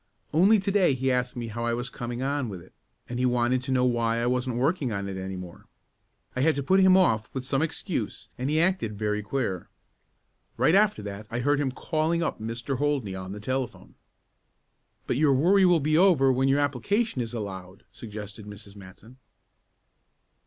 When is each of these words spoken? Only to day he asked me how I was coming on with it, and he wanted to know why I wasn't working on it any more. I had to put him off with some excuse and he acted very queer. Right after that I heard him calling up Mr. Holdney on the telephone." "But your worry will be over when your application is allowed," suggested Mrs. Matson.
Only 0.33 0.57
to 0.57 0.71
day 0.71 0.95
he 0.95 1.11
asked 1.11 1.35
me 1.35 1.49
how 1.49 1.63
I 1.63 1.75
was 1.75 1.91
coming 1.91 2.23
on 2.23 2.49
with 2.49 2.59
it, 2.59 2.73
and 3.07 3.19
he 3.19 3.25
wanted 3.27 3.61
to 3.61 3.71
know 3.71 3.85
why 3.85 4.17
I 4.17 4.25
wasn't 4.25 4.55
working 4.55 4.91
on 4.91 5.07
it 5.07 5.15
any 5.15 5.35
more. 5.35 5.67
I 6.35 6.41
had 6.41 6.55
to 6.55 6.63
put 6.63 6.79
him 6.79 6.97
off 6.97 7.31
with 7.35 7.45
some 7.45 7.61
excuse 7.61 8.27
and 8.35 8.49
he 8.49 8.59
acted 8.59 8.97
very 8.97 9.21
queer. 9.21 9.69
Right 10.57 10.73
after 10.73 11.03
that 11.03 11.27
I 11.29 11.41
heard 11.41 11.59
him 11.59 11.69
calling 11.71 12.23
up 12.23 12.39
Mr. 12.41 12.79
Holdney 12.79 13.13
on 13.13 13.31
the 13.31 13.39
telephone." 13.39 13.93
"But 15.05 15.17
your 15.17 15.35
worry 15.35 15.65
will 15.65 15.79
be 15.79 15.99
over 15.99 16.31
when 16.33 16.47
your 16.49 16.61
application 16.61 17.21
is 17.21 17.35
allowed," 17.35 17.83
suggested 17.91 18.47
Mrs. 18.47 18.75
Matson. 18.75 19.17